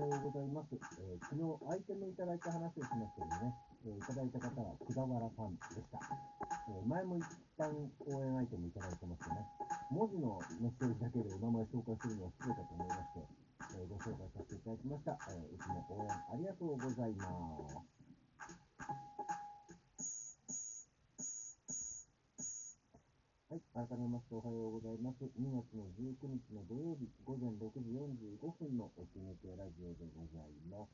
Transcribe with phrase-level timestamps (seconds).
[0.00, 0.72] はようございます。
[0.96, 3.52] えー昨日、アイテムいただいた話をしましたけどね、
[3.84, 6.00] えーいただいた方はくだわらさんでした。
[6.72, 7.24] えー前も一
[7.60, 7.68] 旦
[8.08, 9.44] 応援アイテムいただいてましてね、
[9.92, 13.20] 文字のメッセージだけでお名前紹介するのは失礼かと思いまして、
[13.76, 15.18] えご紹介させていただきました。
[15.36, 17.28] えいつも応援ありがとうございま
[17.68, 17.99] す。
[23.80, 25.24] 改めましておはようございます。
[25.40, 30.92] 2月の19日の土曜日午前6時45分のお決めてラジオでございます。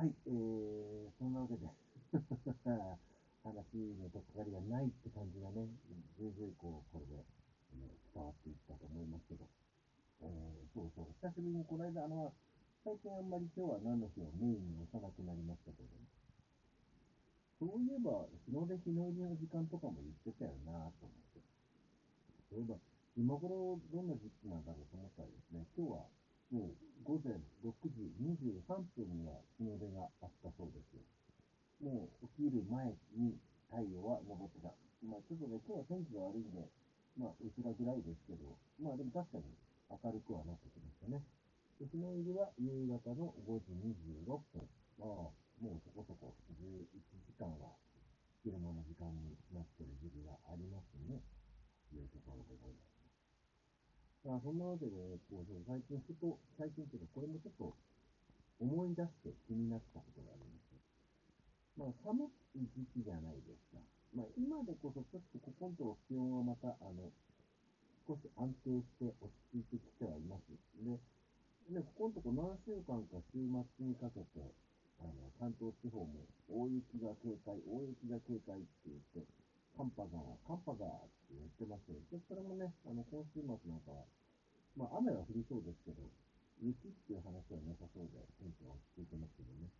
[0.00, 1.68] はい、えー、そんなわけで、
[3.44, 3.60] 話
[4.00, 5.68] のとっかかりがないって感じがね、
[6.16, 7.20] ずいずいこう、これで、
[7.76, 9.44] えー伝わっていったと思いますけど、
[10.24, 12.32] えー、そうそう、久しぶりにこの間、あの、
[12.82, 15.92] 最近あんまり今日は何の日をメインに押さなくなりましたけど、
[17.58, 21.42] そういえば、日の出日の入りの時間とかも言ってたよなと思って。
[22.50, 22.78] そういえば、
[23.18, 26.06] 今頃どんな時期なんだろうと思ったらですね、今日は
[26.54, 27.34] もう午前
[27.66, 28.62] 6時23
[28.94, 31.02] 分には日の出があったそうですよ。
[31.82, 33.34] もう起きる前に
[33.66, 34.70] 太陽は昇ってた。
[35.02, 36.62] まあちょっとね、今日は天気が悪いんで、
[37.18, 39.50] まあ薄ら暗いですけど、まあでも確かに
[39.90, 41.26] 明るくはなってきましたね。
[41.82, 44.62] 日の入りは夕方の5時26分。
[44.98, 46.86] まあ、もうそこそこ11
[47.26, 47.74] 時間は
[48.42, 51.18] 昼間の時間になってる時期がありますね。
[51.90, 52.98] というところでございます。
[54.28, 57.74] まあ、そんなわけで、こう最近ふと、最近っていうか、これもちょっと
[58.60, 60.78] 思い出して気になったことがあります。
[61.78, 63.80] まあ、寒い時期じゃないですか。
[64.14, 67.10] まあ、今でこそちょっとここのところ気温はまた、あの、
[68.06, 70.52] 少し安定して落ち着いてきてはいます。
[70.82, 70.98] で、
[71.72, 74.44] で、ここのとこ何週間か週末にかけて、
[75.00, 79.26] あの、関東地方も大雪が警戒、大雪が警戒って言って、
[79.78, 82.02] 寒波が、寒波がって言ってますよ。
[82.10, 84.02] で、それもね、あの、今週末なんかは、
[84.74, 86.02] まあ、雨は降りそうですけど、
[86.58, 89.70] 雪っていう話はなさそうで、天気は落ち着いてますけどね。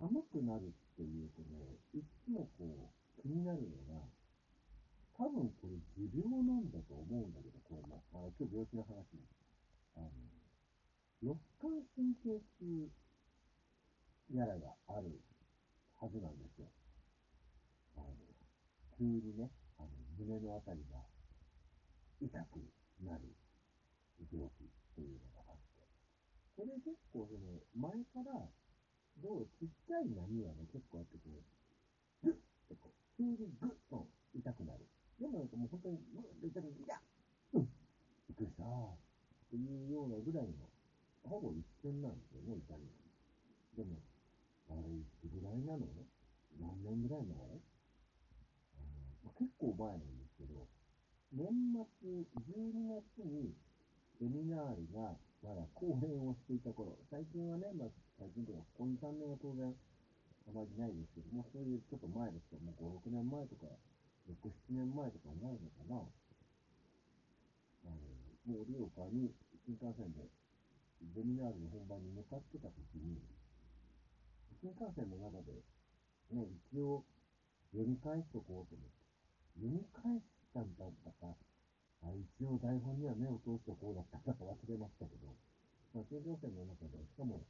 [0.00, 4.00] 寒くなるっていうとね、いつもこう、気になるのが、
[5.12, 9.28] 多分これ持病なんだと思うんだけど、これも、あの、今日病気の話ね。
[9.96, 10.08] あの、
[11.20, 12.88] 肋間神経痛
[14.32, 15.10] やらがある
[15.98, 16.70] はずなんですよ。
[17.96, 18.14] あの、
[18.96, 21.02] 急にね、あの、胸のあたりが
[22.20, 22.62] 痛く
[23.02, 23.34] なる
[24.30, 25.82] 病気っていうのがあって。
[26.56, 28.46] これ結構その、前から、
[29.18, 31.28] どうちっちゃい波はね、結構あってこ
[32.22, 32.36] う、グッっ
[32.68, 34.86] てこう、急にグッと痛くなる。
[35.18, 36.84] でもなんかもう本当に、グッと痛くなる。
[36.84, 37.00] いや
[37.54, 37.68] うん
[38.30, 38.96] びっくりしたっ
[39.50, 40.70] ていうようなぐらいの、
[41.26, 43.10] ほぼ一瞬なんですよね、痛みが。
[43.76, 43.98] でも、
[45.50, 46.06] いつぐらいなの？
[46.60, 47.34] 何年ぐらい前、
[49.24, 50.68] まあ、結構前なんですけど、
[51.32, 53.54] 年末12月に
[54.18, 57.88] セミナールがまだ講演をしていた頃、最近はね、まあ、
[58.18, 59.72] 最近とか、ここ2、3年は当然
[60.46, 63.66] あまりないですけども、そういうちょっと前ですけども、5、6年前とか、
[64.28, 64.36] 6、
[64.70, 66.04] 7年前とかになるのかな。
[67.88, 67.96] あの、
[68.44, 69.32] もう盛岡に
[69.64, 70.28] 新幹線で
[71.16, 73.16] ゼミナールの本番に向かってた時に、
[74.60, 75.56] 新幹線の中で、
[76.36, 77.04] ね、一応
[77.72, 81.32] 読み返しとこうと思って、読み返したんだったか、
[82.04, 85.32] あ一応台本には目を通してこうだったか忘れましたけど、
[85.96, 87.40] まあ、新幹線の中で、しかも、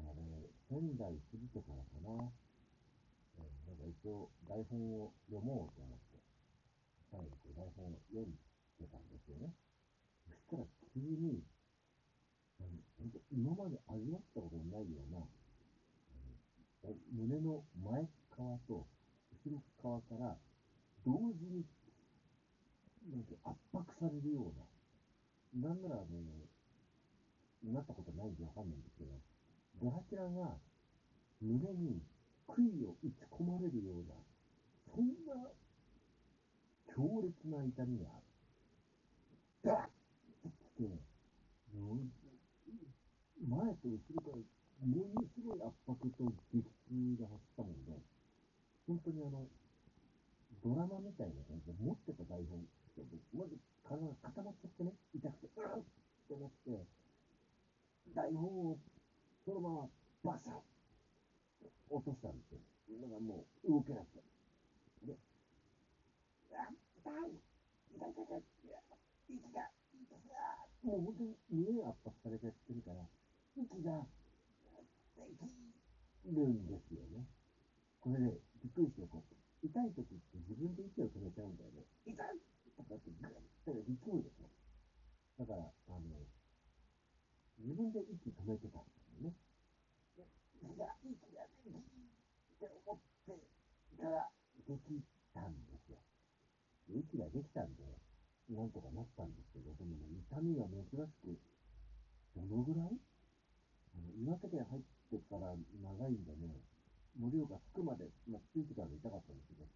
[0.00, 0.24] あれ、
[0.72, 2.32] 仙台過ぎてからかな、
[3.36, 6.16] えーなんか一応台本を読もうと思って、
[7.12, 8.32] 最後こう台本を読ん
[8.80, 9.52] でたんですよね。
[10.24, 10.64] そしたら
[10.96, 11.44] 急に、
[13.28, 15.20] 今まで味わったことのないような、
[17.12, 18.86] 胸の前側と
[19.44, 20.36] 後ろ側から
[21.04, 21.64] 同時に
[23.12, 24.52] なんか圧迫されるよ
[25.54, 29.10] うな、なんならあの、なったことないんでわかんないんですけど、
[29.80, 30.58] ドラキュラが
[31.40, 32.02] 胸に
[32.46, 34.14] 杭を打ち込まれるような、
[34.92, 35.50] そんな
[36.94, 38.06] 強烈な痛みが、
[39.62, 39.88] ダッ
[40.42, 40.90] てきて、
[43.46, 44.42] 前と後ろから
[44.84, 47.96] ものすごい圧迫と激痛が走ったもんで、
[48.86, 49.46] 本当にあの、
[50.62, 52.62] ドラマみたいな感じで持ってた台本っ
[52.94, 53.02] て、
[53.32, 53.56] まず
[53.88, 55.84] 体が固まっちゃってね、痛くて、うーっ
[56.28, 56.86] てなって、
[58.14, 58.78] 台本を
[59.44, 59.70] そのま
[60.24, 60.54] まバサッ
[61.90, 62.60] 落としたんですよ。
[63.00, 64.22] だからもう動けなくて。
[65.06, 65.14] で、
[66.52, 66.66] あ、
[66.98, 67.38] 痛い
[67.94, 68.42] 痛い痛い痛い
[69.30, 73.06] 息が、息が、もう本当に胸が圧迫されてるから、
[73.54, 74.02] 息が
[76.32, 77.24] るんですよね。
[78.00, 81.86] これね、びっくりして、こう、痛い時って自分で息を止めちゃうんだよね。
[82.04, 82.16] 痛い
[82.76, 83.30] とかってグッ
[83.64, 84.50] て力むでしょ。
[85.38, 86.00] だから、あの、
[87.58, 88.00] 自分で
[106.06, 106.54] 痛いんでね、
[107.18, 109.66] 盛岡着くまで、まあ、着いてからで痛かったんですけど、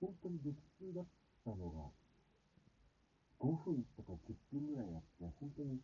[0.00, 1.06] 本当に激痛だっ
[1.44, 1.90] たのが、
[3.38, 5.80] 5分とか10分ぐらいあって、本当に、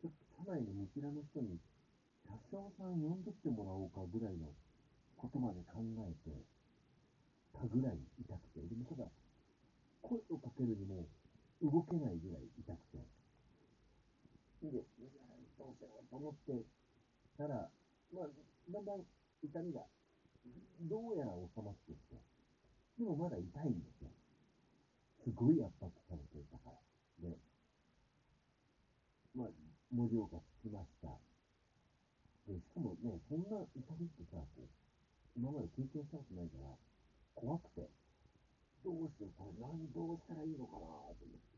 [0.00, 1.60] ちょっと車内の見切らの人に、
[2.26, 4.48] 車掌さん呼んでってもらおうかぐらいの
[5.16, 6.32] ことまで考えて
[7.52, 9.08] たぐらい痛くて、でもただ、
[10.02, 11.08] 声をかけるにも
[11.62, 13.00] 動けないぐらい痛くて、
[14.64, 16.64] で、どうしようと思って
[17.36, 17.68] たら、
[18.12, 18.28] まあ、
[18.68, 19.04] だんだん
[19.42, 19.80] 痛みが、
[20.88, 22.03] どうやら収まってきて、
[22.98, 24.10] でもまだ痛いんですよ。
[25.24, 27.28] すごい圧迫されていたから。
[27.28, 27.36] で、
[29.34, 29.48] まあ、
[29.90, 31.08] 盛岡着きました。
[32.46, 34.68] で、しかもね、そんな痛みってさ、こう、
[35.34, 36.70] 今まで経験したことないから、
[37.34, 37.88] 怖くて、
[38.84, 41.54] どうしよう、これ何、どうしたらいいのかなと思って。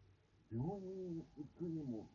[0.54, 2.06] 病院行くにも、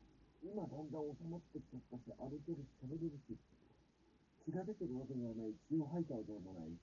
[0.41, 3.37] 今だんだん収まってきちゃったし、歩けるし、喋れるし、
[4.47, 6.73] 血が出てるわけではない、血を吐いたわけでもない、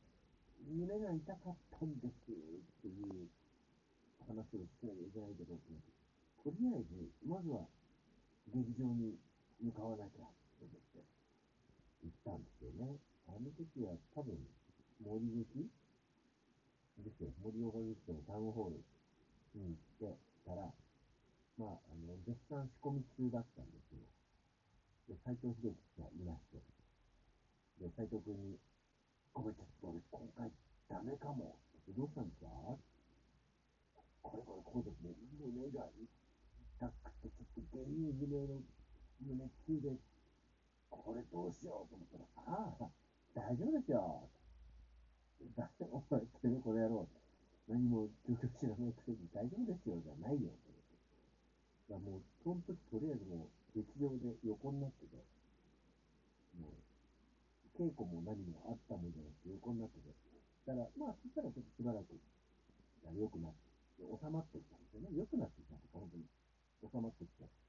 [0.67, 3.29] 胸が痛かったんですっていう
[4.27, 7.67] 話をしなきゃいけないけど、とりあえず、まずは
[8.53, 9.17] 劇場に
[9.61, 10.27] 向かわなきゃ
[10.59, 11.05] と思って
[12.03, 12.99] 行ったんですよね。
[13.29, 14.37] あの時は多分、
[15.05, 15.69] 森口
[17.05, 17.31] ですよ。
[17.43, 18.83] 森岡口のタウンホール
[19.55, 20.67] に行ってたら、
[21.59, 24.03] まあ、あの、絶賛仕込み中だったんですよ。
[25.09, 26.63] で、斎藤秀樹がいまして、
[27.81, 28.59] で、斎藤君に、
[29.33, 30.51] ごめん、ちょっと俺、今回
[30.89, 31.57] ダメかも。
[31.97, 32.53] どうしたんですか
[34.21, 35.89] これこれこうですね、胸が
[36.77, 36.93] 痛く
[37.25, 39.93] て、ちょっと原因不明の胸痛で、
[40.89, 42.89] これどうしようと思ったら、ああ、
[43.37, 44.25] 大丈夫ですよ。
[45.57, 47.07] だってお前、てめえこの野郎、
[47.69, 50.49] 何も究極知らないくせに大丈夫ですよじゃないよ。
[51.93, 55.21] だからもう、その時とりあえずもう、劇場で横になってて、
[56.57, 56.73] もう、
[57.77, 60.09] 稽古も何もあったもんじゃなくて横になってて、
[60.65, 62.17] だから、まあ、そしたらちょっとしばらく、
[63.13, 63.69] 良くなって、
[64.01, 65.13] 収まってきたんですよね。
[65.13, 66.25] 良くなってきたんです、本当に。
[66.89, 67.68] 収まってきて。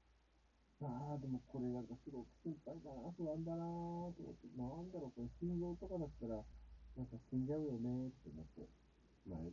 [0.80, 3.60] ああ、でもこれなんかすごく心配だな、不安だな
[4.16, 6.40] と思って、なんだろう、これ心臓とかだったら、
[6.96, 8.64] なんか死んじゃうよねって思って、
[9.28, 9.44] まあ、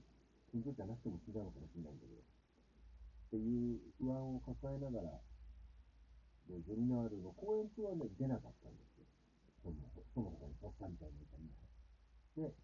[0.56, 2.24] 心臓じゃなくても死んじゃうのかもしれないんだけど、っ
[3.28, 5.20] ていう不安を抱えながら、
[6.48, 9.04] で、ゼミナールの公演中はね、出なかったんですよ。
[9.64, 9.76] その、
[10.16, 12.48] その他に発作みたいな痛みが。
[12.48, 12.56] で、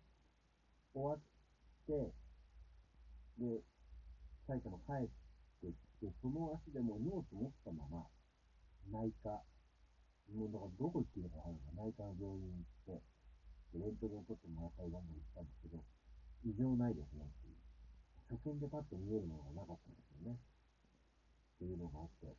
[0.95, 2.15] 終わって、
[3.43, 3.59] で、
[4.47, 5.11] 埼玉帰っ
[5.59, 8.07] てきて、その足でも荷物持ったまま、
[8.91, 9.43] 内科、
[10.33, 15.81] もうだからどこ行っていいのかわからない内科の病院に行って、レントゲン取ってもらったりなんだりしたんですけど、
[16.45, 17.57] 異常ないですねっていう。
[18.33, 20.37] 初見でパッと見えるものがなかったんですよね。
[20.37, 22.33] っていうのがあって、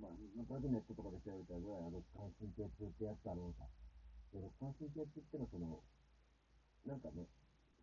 [0.00, 3.68] まあ、なんとなくネットとかで調べたぐらい、肋間神経痛ってやつだろうか。
[4.32, 5.78] で、肋間神経痛ってのはその、
[6.86, 7.28] なんかね、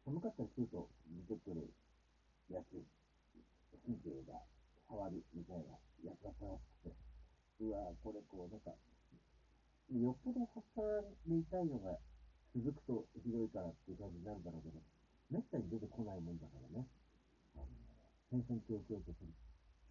[0.04, 0.90] 寒かったりすると
[1.30, 1.70] 出てくる
[2.50, 2.76] やつ、
[3.86, 4.42] 神経が
[4.90, 6.98] 触るみたいなやったらしくて、
[7.62, 8.74] うわこれこう、なんか、
[9.94, 10.82] よっぽど発作
[11.30, 11.98] で痛いのが
[12.54, 14.82] 続くとひどいからっていう感じになるだろうけど、
[15.30, 16.90] めったに出てこないもんだからね、
[17.54, 17.70] あの、
[18.34, 19.30] 戦々恐々とする、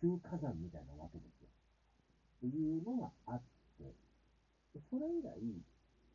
[0.03, 1.51] 急火山みたいなわけですよ。
[1.51, 3.43] っていうのがあっ
[3.79, 3.95] て、
[4.91, 5.39] それ以来、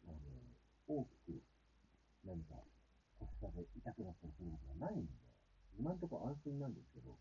[0.07, 0.19] あの、
[0.87, 1.39] 大きく
[2.23, 2.59] 何か
[3.19, 5.11] 発作で痛くなったりすることがないんで、
[5.79, 7.15] 今んとこ安心なんですけど、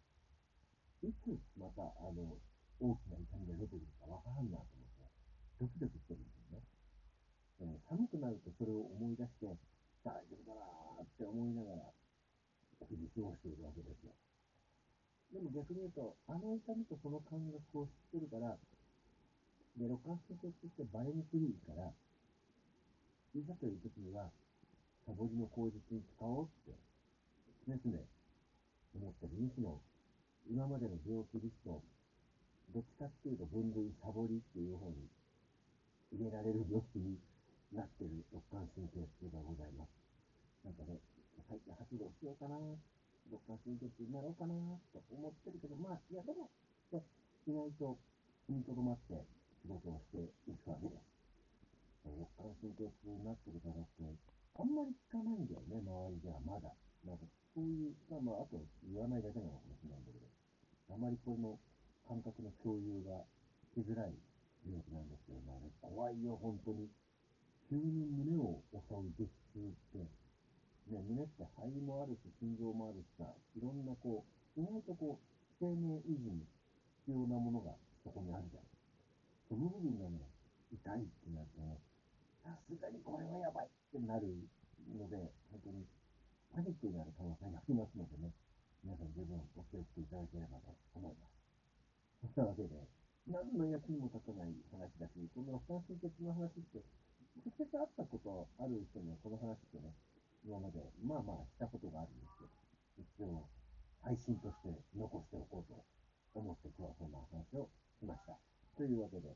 [1.02, 2.38] いつまた、あの、
[2.78, 5.10] 大きな痛みが出てくるかわからんなと思って、
[5.58, 6.62] ドキドキしてるんですよね。
[7.58, 9.50] でも寒くなるとそれを思い出して、
[10.02, 11.90] 大丈夫だなーって思いながら、
[12.86, 14.14] 日々過ごしているわけですよ。
[15.34, 18.58] でも逆に言うと、あの痛みとその感覚を知ってるから、
[19.78, 21.90] で、肋間神経痛ってバレにくいから、
[23.34, 24.30] いざという時には、
[25.06, 26.78] サボりの口実に使おうって、
[27.66, 27.98] 常々
[28.94, 29.32] 思ってる。
[29.40, 29.80] むしろ、
[30.50, 31.82] 今までの病気リスト、
[32.74, 35.06] どっちかっていうと分類サボりっていう方に
[36.12, 37.20] 入れられる病気に
[37.72, 39.92] なってる肋間神経痛がございます。
[40.64, 41.00] なんかね、
[41.48, 42.56] 最近発動しようかな、
[43.28, 44.54] 肋間神経痛になろうかな
[44.92, 46.50] と思ってるけど、まあ、いやでも、
[46.90, 47.00] で
[47.46, 47.98] 意外と
[48.48, 49.24] 踏みとどまって
[49.62, 50.20] 仕事をして
[50.50, 51.12] いくわけです。
[52.04, 54.04] 肋間神経痛になってる方って、
[54.58, 56.72] あんまり聞かないんだよね、周りではまだ。
[57.04, 59.40] なんか、そういう、まあ、まあ、あと言わないだけ
[61.02, 61.58] まりこの
[62.06, 63.26] 感覚の共有が
[63.74, 64.14] しづらい
[64.62, 65.58] 病気なんですよね。
[65.82, 66.86] 怖いよ、本当に。
[67.66, 69.98] 急に胸を襲う激痛って、
[70.94, 73.26] ね、胸って肺もあるし、心臓もあるしさ、
[73.58, 74.22] いろんなこ
[74.54, 75.26] う、意外とこう、
[75.58, 76.46] 生命維持に
[77.02, 77.61] 必要なもの
[94.02, 96.82] も立たない話だし、この感染的な話って、
[97.38, 99.94] 直接会ったことある人にはこの話ってね、
[100.42, 103.46] 今まで、まあまあしたことがあるんですけど、一応、
[104.02, 105.78] 配信として残しておこうと
[106.34, 108.34] 思って今日はそんな話をしました。
[108.74, 109.30] というわけで、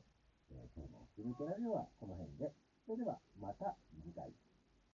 [0.51, 2.51] えー、今日のスニーカラジオはこの辺で、
[2.83, 4.27] それではまた次回。